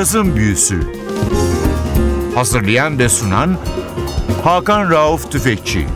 Cazın 0.00 0.36
Büyüsü 0.36 0.80
Hazırlayan 2.34 2.98
ve 2.98 3.08
sunan 3.08 3.58
Hakan 4.44 4.90
Rauf 4.90 5.32
Tüfekçi 5.32 5.86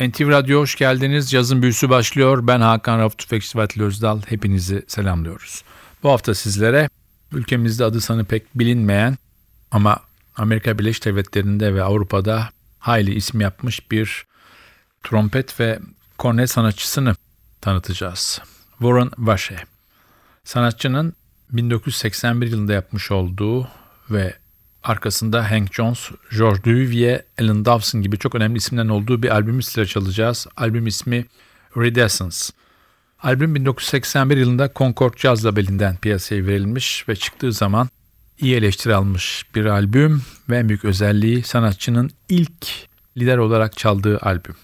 NTV 0.00 0.28
Radyo 0.28 0.60
hoş 0.60 0.74
geldiniz. 0.74 1.30
Cazın 1.30 1.62
Büyüsü 1.62 1.90
başlıyor. 1.90 2.46
Ben 2.46 2.60
Hakan 2.60 2.98
Rauf 2.98 3.18
Tüfekçi 3.18 3.58
Vatili 3.58 3.84
Özdal. 3.84 4.20
Hepinizi 4.26 4.84
selamlıyoruz. 4.86 5.62
Bu 6.02 6.10
hafta 6.10 6.34
sizlere 6.34 6.88
ülkemizde 7.32 7.84
adı 7.84 8.00
sanı 8.00 8.24
pek 8.24 8.58
bilinmeyen 8.58 9.16
ama 9.70 10.00
Amerika 10.36 10.78
Birleşik 10.78 11.04
Devletleri'nde 11.04 11.74
ve 11.74 11.82
Avrupa'da 11.82 12.48
hayli 12.78 13.14
isim 13.14 13.40
yapmış 13.40 13.90
bir 13.90 14.26
trompet 15.02 15.60
ve 15.60 15.78
kornet 16.18 16.50
sanatçısını 16.50 17.14
tanıtacağız. 17.60 18.40
Warren 18.78 19.10
Vashe. 19.18 19.69
Sanatçının 20.44 21.12
1981 21.52 22.46
yılında 22.46 22.72
yapmış 22.72 23.10
olduğu 23.10 23.68
ve 24.10 24.34
arkasında 24.82 25.50
Hank 25.50 25.74
Jones, 25.74 26.10
George 26.38 26.64
Duvivier, 26.64 27.22
Alan 27.40 27.64
Dawson 27.64 28.02
gibi 28.02 28.18
çok 28.18 28.34
önemli 28.34 28.56
isimlerin 28.56 28.88
olduğu 28.88 29.22
bir 29.22 29.28
albümü 29.28 29.62
size 29.62 29.86
çalacağız. 29.86 30.46
Albüm 30.56 30.86
ismi 30.86 31.26
Redescence. 31.76 32.36
Albüm 33.22 33.54
1981 33.54 34.36
yılında 34.36 34.70
Concord 34.76 35.18
Jazz 35.18 35.44
labelinden 35.44 35.96
piyasaya 35.96 36.46
verilmiş 36.46 37.08
ve 37.08 37.16
çıktığı 37.16 37.52
zaman 37.52 37.88
iyi 38.38 38.56
eleştiri 38.56 38.94
almış 38.94 39.46
bir 39.54 39.64
albüm 39.64 40.22
ve 40.48 40.58
en 40.58 40.68
büyük 40.68 40.84
özelliği 40.84 41.42
sanatçının 41.42 42.10
ilk 42.28 42.66
lider 43.16 43.38
olarak 43.38 43.76
çaldığı 43.76 44.18
albüm. 44.18 44.56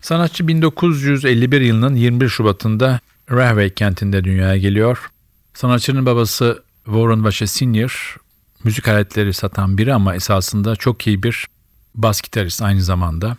Sanatçı 0.00 0.48
1951 0.48 1.60
yılının 1.60 1.94
21 1.94 2.28
Şubat'ında 2.28 3.00
Rahway 3.32 3.74
kentinde 3.74 4.24
dünyaya 4.24 4.56
geliyor. 4.56 5.10
Sanatçının 5.54 6.06
babası 6.06 6.62
Warren 6.84 7.24
Vashe 7.24 7.46
Senior, 7.46 8.16
müzik 8.64 8.88
aletleri 8.88 9.32
satan 9.32 9.78
biri 9.78 9.94
ama 9.94 10.14
esasında 10.14 10.76
çok 10.76 11.06
iyi 11.06 11.22
bir 11.22 11.46
bas 11.94 12.20
gitarist 12.20 12.62
aynı 12.62 12.82
zamanda. 12.82 13.36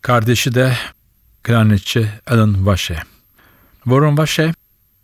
Kardeşi 0.00 0.54
de 0.54 0.76
klarnetçi 1.42 2.08
Alan 2.26 2.66
Vashe. 2.66 2.98
Warren 3.84 4.18
Vashe, 4.18 4.54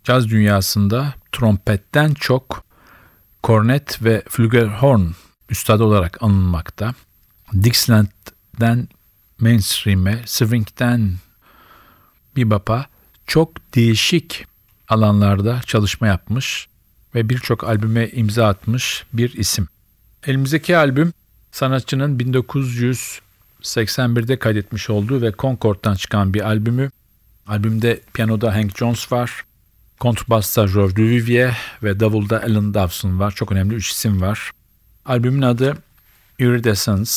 caz 0.03 0.29
dünyasında 0.29 1.13
trompetten 1.31 2.13
çok 2.13 2.63
kornet 3.43 4.03
ve 4.03 4.23
flügelhorn 4.29 5.01
üstadı 5.49 5.83
olarak 5.83 6.23
anılmakta. 6.23 6.93
Dixieland'den 7.63 8.87
mainstream'e, 9.39 10.23
swing'den 10.25 11.15
bebop'a 12.37 12.85
çok 13.31 13.75
değişik 13.75 14.45
alanlarda 14.89 15.61
çalışma 15.65 16.07
yapmış 16.07 16.67
ve 17.15 17.29
birçok 17.29 17.63
albüme 17.63 18.09
imza 18.09 18.47
atmış 18.47 19.05
bir 19.13 19.33
isim. 19.33 19.67
Elimizdeki 20.27 20.77
albüm 20.77 21.13
sanatçının 21.51 22.19
1981'de 22.19 24.39
kaydetmiş 24.39 24.89
olduğu 24.89 25.21
ve 25.21 25.33
Concord'dan 25.39 25.95
çıkan 25.95 26.33
bir 26.33 26.41
albümü. 26.41 26.91
Albümde 27.47 28.01
piyanoda 28.13 28.55
Hank 28.55 28.77
Jones 28.77 29.11
var, 29.11 29.45
kontrbasta 29.99 30.65
George 30.65 30.95
Duvivier 30.95 31.57
ve 31.83 31.99
davulda 31.99 32.43
Alan 32.43 32.73
Dawson 32.73 33.19
var. 33.19 33.31
Çok 33.31 33.51
önemli 33.51 33.75
üç 33.75 33.91
isim 33.91 34.21
var. 34.21 34.51
Albümün 35.05 35.41
adı 35.41 35.77
Iridescence. 36.39 37.11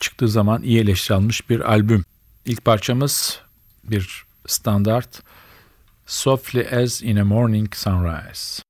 Çıktığı 0.00 0.28
zaman 0.28 0.62
iyi 0.62 0.80
eleştiri 0.80 1.16
almış 1.16 1.50
bir 1.50 1.60
albüm. 1.60 2.04
İlk 2.44 2.64
parçamız 2.64 3.40
bir 3.84 4.24
standart 4.46 5.22
Softly 6.08 6.64
as 6.64 7.02
in 7.02 7.18
a 7.18 7.24
Morning 7.24 7.66
Sunrise. 7.72 8.62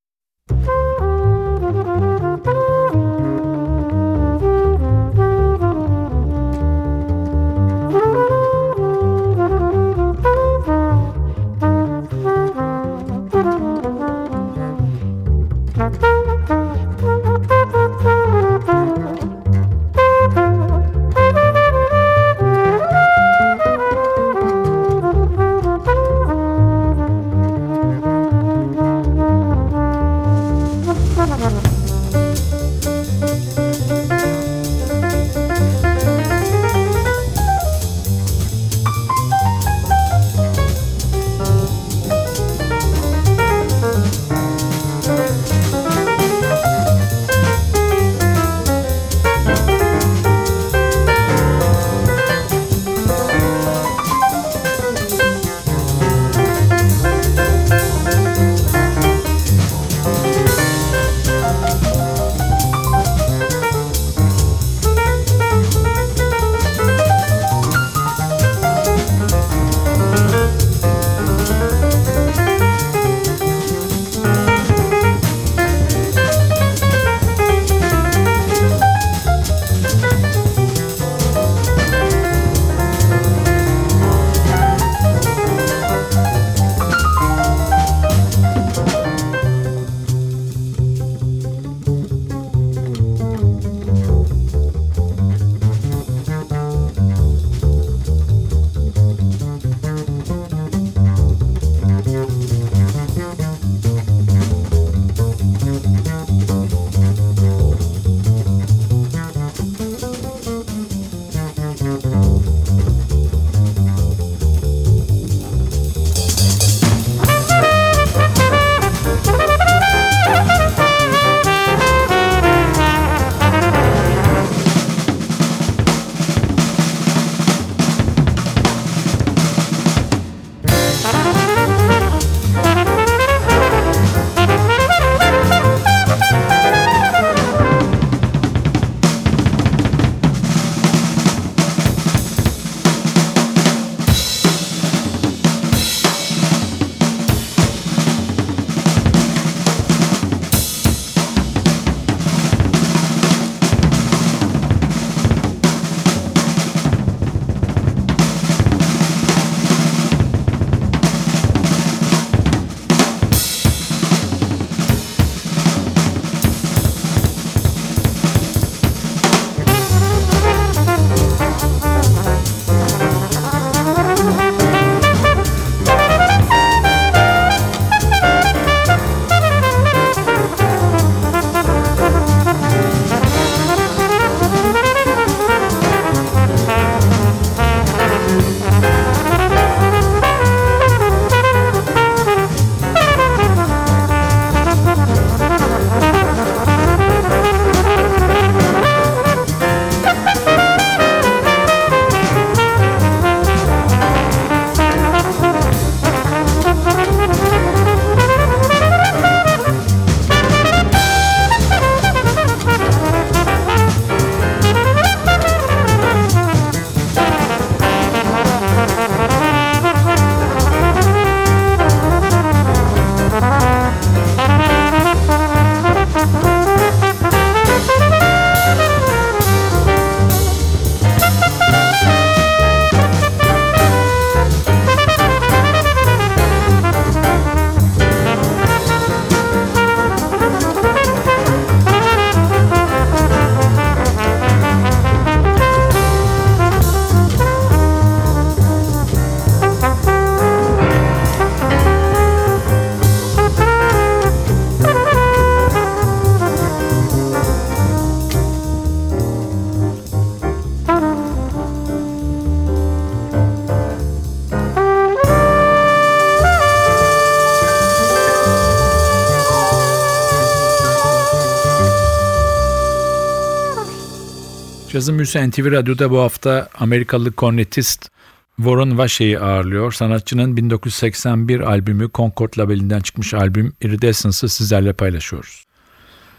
Cazın 274.96 275.18
Büyüsü 275.18 275.50
NTV 275.50 275.72
Radyo'da 275.72 276.10
bu 276.10 276.18
hafta 276.18 276.68
Amerikalı 276.78 277.32
kornetist 277.32 278.08
Warren 278.56 278.98
Vache'yi 278.98 279.38
ağırlıyor. 279.38 279.92
Sanatçının 279.92 280.56
1981 280.56 281.60
albümü 281.60 282.10
Concord 282.14 282.58
labelinden 282.58 283.00
çıkmış 283.00 283.34
albüm 283.34 283.72
Iridescence'ı 283.80 284.48
sizlerle 284.48 284.92
paylaşıyoruz. 284.92 285.64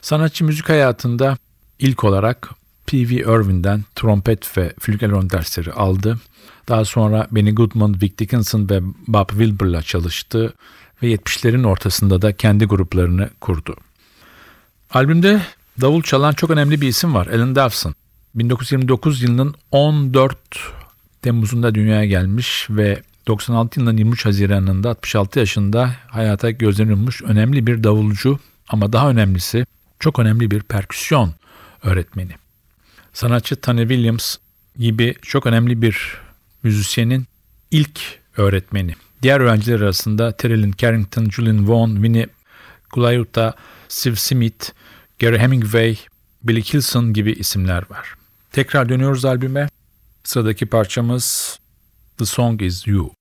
Sanatçı 0.02 0.46
müzik 0.46 0.70
hayatında 0.70 1.38
ilk 1.80 2.04
olarak 2.04 2.50
P.V. 2.88 3.16
Irvin'den 3.16 3.84
trompet 3.96 4.58
ve 4.58 4.74
flügelhorn 4.80 5.30
dersleri 5.30 5.74
aldı. 5.74 6.20
Daha 6.70 6.86
sonra 6.86 7.28
Benny 7.32 7.52
Goodman, 7.52 8.02
Vic 8.02 8.18
Dickinson 8.18 8.70
ve 8.70 8.80
Bob 9.08 9.30
Wilbur'la 9.30 9.82
çalıştı 9.82 10.54
ve 11.04 11.14
70'lerin 11.14 11.68
ortasında 11.68 12.22
da 12.22 12.34
kendi 12.34 12.66
gruplarını 12.66 13.30
kurdu. 13.42 13.76
Albümde 14.94 15.42
davul 15.82 16.02
çalan 16.02 16.34
çok 16.34 16.50
önemli 16.50 16.82
bir 16.82 16.88
isim 16.88 17.14
var, 17.14 17.28
Alan 17.28 17.56
Dawson. 17.56 17.96
1929 18.38 19.22
yılının 19.22 19.56
14 19.72 20.38
Temmuz'unda 21.22 21.76
dünyaya 21.76 22.06
gelmiş 22.06 22.68
ve 22.70 23.02
96 23.28 23.80
yılının 23.80 23.98
23 23.98 24.26
Haziran'ında 24.26 24.90
66 24.90 25.40
yaşında 25.40 25.96
hayata 26.08 26.52
gözlerini 26.52 27.10
önemli 27.24 27.68
bir 27.68 27.84
davulcu 27.84 28.40
ama 28.70 28.94
daha 28.94 29.10
önemlisi 29.10 29.66
çok 30.00 30.20
önemli 30.20 30.52
bir 30.52 30.62
perküsyon 30.62 31.34
öğretmeni. 31.84 32.32
Sanatçı 33.14 33.56
Tony 33.56 33.82
Williams 33.82 34.38
gibi 34.80 35.16
çok 35.22 35.46
önemli 35.46 35.82
bir 35.82 36.18
müzisyenin 36.64 37.26
ilk 37.72 38.00
öğretmeni. 38.38 38.96
Diğer 39.22 39.40
öğrenciler 39.40 39.82
arasında 39.82 40.32
Terrell 40.32 40.72
Carrington, 40.78 41.30
Julian 41.30 41.68
Vaughn, 41.68 41.94
Winnie 41.94 42.28
Gulayuta, 42.94 43.54
Steve 43.88 44.16
Smith, 44.16 44.70
Gary 45.20 45.38
Hemingway, 45.38 45.98
Billy 46.44 46.62
Kilson 46.62 47.14
gibi 47.14 47.32
isimler 47.32 47.84
var. 47.90 48.18
Tekrar 48.58 48.90
dönüyoruz 48.90 49.26
albüme. 49.26 49.70
Sıradaki 50.24 50.66
parçamız 50.66 51.60
The 52.18 52.26
Song 52.26 52.62
Is 52.62 52.88
You. 52.88 53.12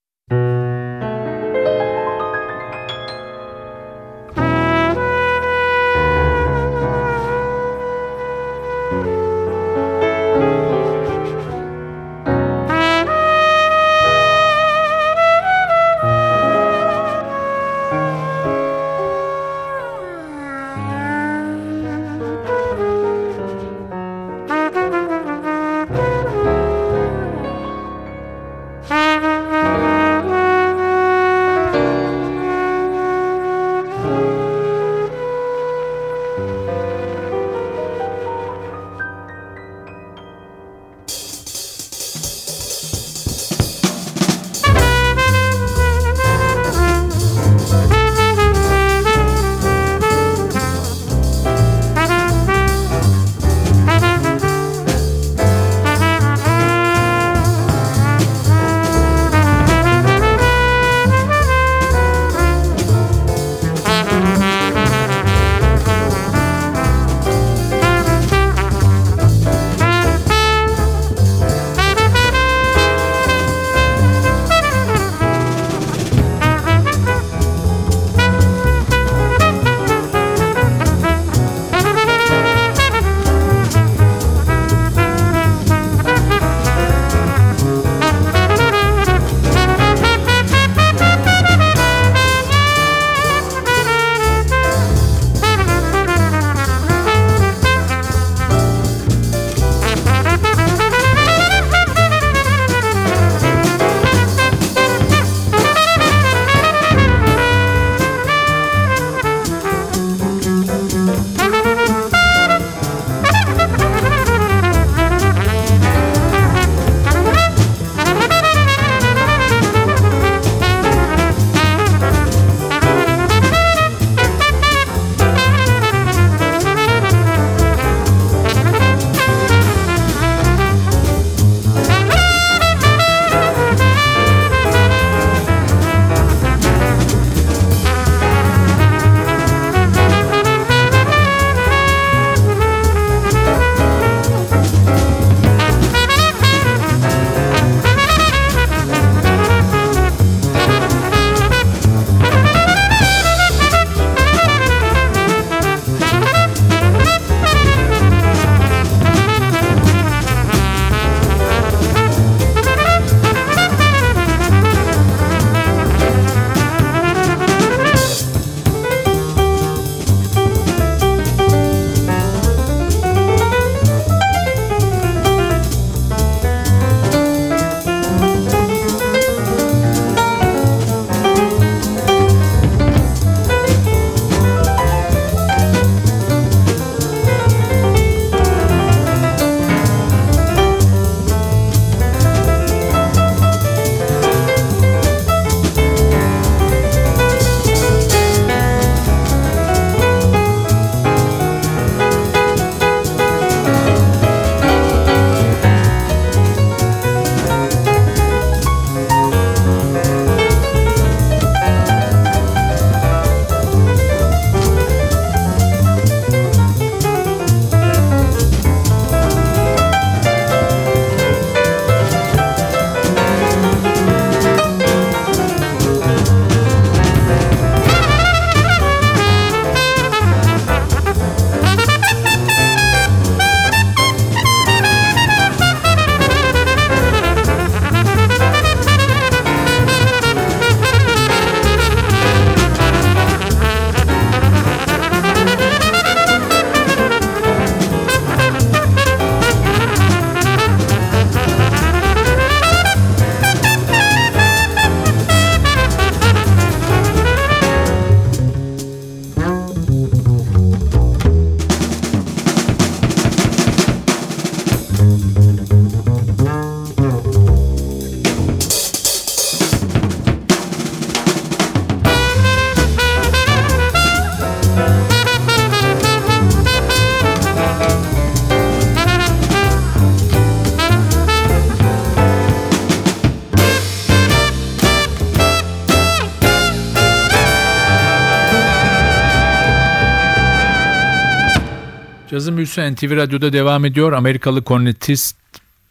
Cazın 292.30 292.56
büyüsü 292.56 292.94
NTV 292.94 293.16
Radyo'da 293.16 293.52
devam 293.52 293.84
ediyor. 293.84 294.12
Amerikalı 294.12 294.64
kornetist, 294.64 295.36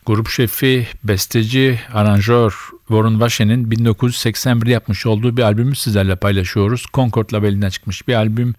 grup 0.05 0.29
şefi, 0.29 0.87
besteci, 1.03 1.79
aranjör 1.93 2.55
Warren 2.87 3.11
Washen'in 3.11 3.71
1981'de 3.71 4.71
yapmış 4.71 5.05
olduğu 5.05 5.37
bir 5.37 5.41
albümü 5.41 5.75
sizlerle 5.75 6.15
paylaşıyoruz. 6.15 6.85
Concord 6.93 7.33
labelinden 7.33 7.69
çıkmış 7.69 8.07
bir 8.07 8.13
albüm 8.13 8.55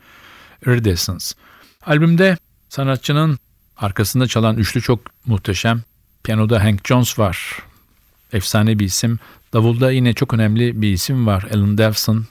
Iridescence. 0.66 1.24
Albümde 1.86 2.36
sanatçının 2.68 3.38
arkasında 3.76 4.26
çalan 4.26 4.56
üçlü 4.56 4.82
çok 4.82 5.00
muhteşem. 5.26 5.82
Piyanoda 6.24 6.64
Hank 6.64 6.88
Jones 6.88 7.18
var. 7.18 7.58
Efsane 8.32 8.78
bir 8.78 8.84
isim. 8.84 9.18
Davulda 9.52 9.90
yine 9.90 10.12
çok 10.12 10.34
önemli 10.34 10.82
bir 10.82 10.92
isim 10.92 11.26
var. 11.26 11.46
Alan 11.54 11.78
Delson. 11.78 12.26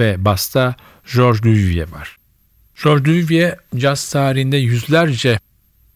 Ve 0.00 0.24
basta 0.24 0.74
George 1.14 1.42
Duvivier 1.42 1.92
var. 1.92 2.19
George 2.84 3.04
Duvivier 3.04 3.56
caz 3.76 4.10
tarihinde 4.10 4.56
yüzlerce 4.56 5.38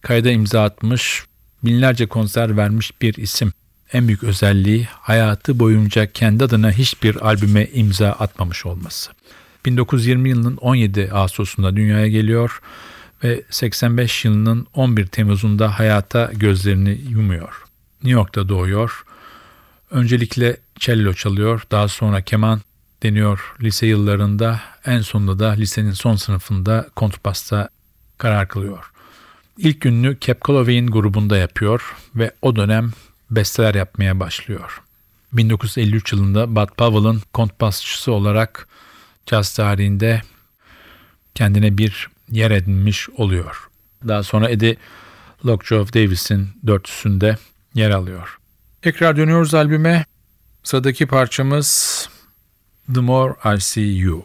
kayda 0.01 0.31
imza 0.31 0.65
atmış, 0.65 1.25
binlerce 1.65 2.07
konser 2.07 2.57
vermiş 2.57 2.93
bir 3.03 3.15
isim. 3.15 3.53
En 3.93 4.09
büyük 4.09 4.25
özelliği 4.25 4.89
hayatı 4.91 5.59
boyunca 5.59 6.13
kendi 6.13 6.45
adına 6.45 6.73
hiçbir 6.73 7.27
albüme 7.27 7.67
imza 7.67 8.09
atmamış 8.09 8.67
olması. 8.67 9.11
1920 9.67 10.29
yılının 10.29 10.57
17 10.57 11.11
Ağustos'unda 11.13 11.77
dünyaya 11.77 12.09
geliyor 12.09 12.61
ve 13.25 13.43
85 13.51 14.25
yılının 14.25 14.67
11 14.75 15.07
Temmuz'unda 15.07 15.79
hayata 15.79 16.31
gözlerini 16.35 17.01
yumuyor. 17.09 17.63
New 18.03 18.21
York'ta 18.21 18.49
doğuyor. 18.49 19.05
Öncelikle 19.91 20.57
cello 20.79 21.15
çalıyor, 21.15 21.63
daha 21.71 21.89
sonra 21.89 22.23
keman 22.23 22.61
deniyor 23.05 23.55
lise 23.61 23.87
yıllarında. 23.87 24.61
En 24.85 25.01
sonunda 25.01 25.39
da 25.39 25.51
lisenin 25.51 25.93
son 25.93 26.17
sınıfında 26.17 26.87
kontrbasta 26.97 27.69
karar 28.19 28.49
kılıyor. 28.49 28.91
İlk 29.59 29.81
gününü 29.81 30.17
Cap 30.21 30.45
Calloway'in 30.47 30.87
grubunda 30.87 31.37
yapıyor 31.37 31.97
ve 32.15 32.31
o 32.43 32.57
dönem 32.57 32.93
besteler 33.31 33.75
yapmaya 33.75 34.21
başlıyor. 34.21 34.83
1953 35.33 36.13
yılında 36.13 36.57
Bud 36.57 36.69
Powell'ın 36.77 37.23
kontrbasçısı 37.33 38.13
olarak 38.13 38.69
caz 39.27 39.55
tarihinde 39.55 40.23
kendine 41.35 41.79
bir 41.79 42.09
yer 42.31 42.51
edinmiş 42.51 43.09
oluyor. 43.11 43.69
Daha 44.09 44.23
sonra 44.23 44.51
Eddie 44.51 44.77
Lockjaw 45.47 46.01
Davis'in 46.01 46.49
dörtüsünde 46.67 47.37
yer 47.75 47.91
alıyor. 47.91 48.39
Tekrar 48.83 49.17
dönüyoruz 49.17 49.55
albüme. 49.55 50.05
Sıradaki 50.63 51.07
parçamız 51.07 52.09
The 52.87 53.01
More 53.01 53.39
I 53.43 53.59
See 53.59 53.89
You. 53.89 54.25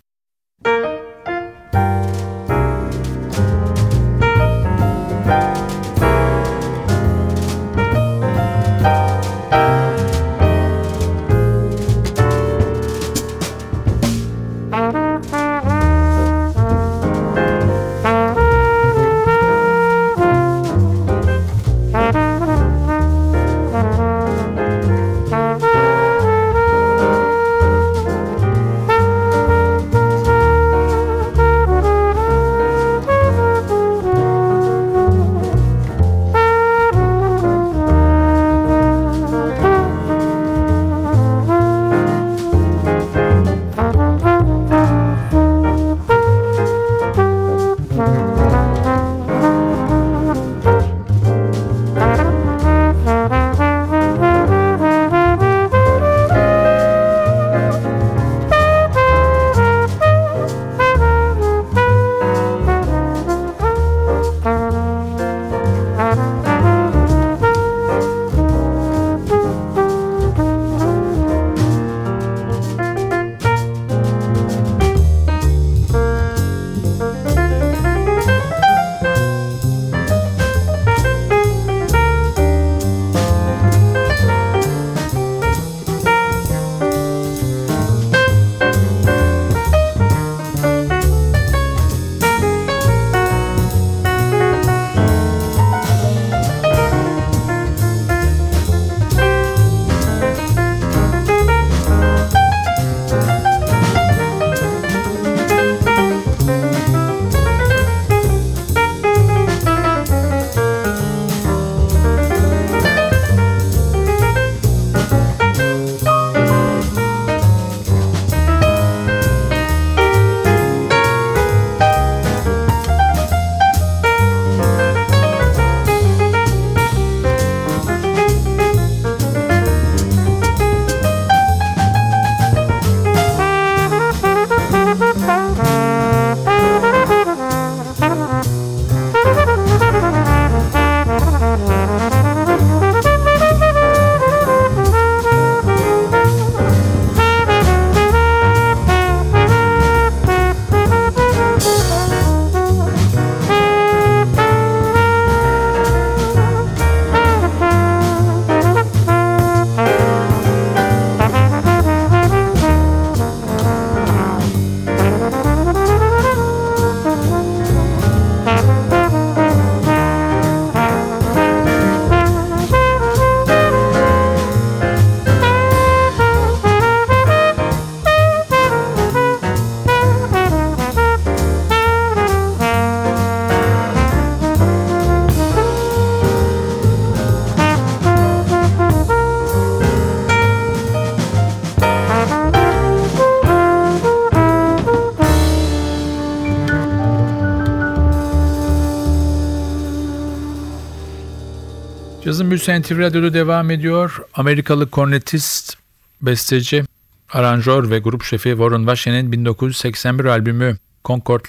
Cazın 202.26 202.50
Büyüsü 202.50 202.82
NTV 202.82 203.00
Radyo'da 203.00 203.34
devam 203.34 203.72
ediyor. 203.72 204.22
Amerikalı 204.34 204.90
kornetist, 204.90 205.78
besteci, 206.22 206.84
aranjör 207.30 207.90
ve 207.90 208.00
grup 208.00 208.24
şefi 208.24 208.50
Warren 208.50 208.80
Washen'in 208.80 209.32
1981 209.32 210.26
albümü 210.26 210.78
Concord 211.06 211.46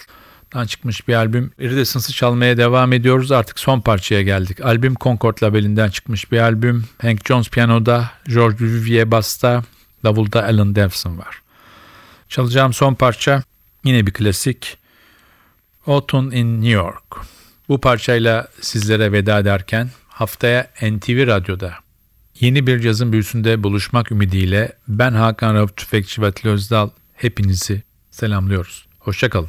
Concord'dan 0.52 0.66
çıkmış 0.66 1.08
bir 1.08 1.14
albüm. 1.14 1.52
Iridescence'ı 1.58 2.12
çalmaya 2.12 2.56
devam 2.56 2.92
ediyoruz. 2.92 3.32
Artık 3.32 3.58
son 3.58 3.80
parçaya 3.80 4.22
geldik. 4.22 4.60
Albüm 4.60 4.94
Concord 4.94 5.42
labelinden 5.42 5.90
çıkmış 5.90 6.32
bir 6.32 6.38
albüm. 6.38 6.84
Hank 7.02 7.26
Jones 7.28 7.48
piyanoda, 7.48 8.10
George 8.28 8.64
Vivier 8.64 9.10
basta, 9.10 9.62
davulda 10.04 10.44
Alan 10.44 10.74
Devson 10.74 11.18
var. 11.18 11.42
Çalacağım 12.28 12.72
son 12.72 12.94
parça 12.94 13.42
yine 13.84 14.06
bir 14.06 14.12
klasik. 14.12 14.78
Autumn 15.86 16.30
in 16.30 16.54
New 16.54 16.70
York. 16.70 17.04
Bu 17.68 17.80
parçayla 17.80 18.48
sizlere 18.60 19.12
veda 19.12 19.38
ederken 19.38 19.90
haftaya 20.10 20.70
NTV 20.82 21.26
Radyo'da 21.26 21.74
yeni 22.40 22.66
bir 22.66 22.80
cazın 22.80 23.12
büyüsünde 23.12 23.62
buluşmak 23.62 24.12
ümidiyle 24.12 24.72
ben 24.88 25.12
Hakan 25.12 25.54
Rauf 25.54 25.76
Tüfekçi 25.76 26.22
ve 26.22 26.32
Özdal 26.44 26.90
hepinizi 27.14 27.82
selamlıyoruz. 28.10 28.86
Hoşçakalın. 28.98 29.48